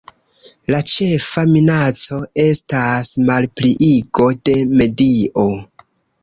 [0.75, 5.47] La ĉefa minaco estas malpliigo de medio.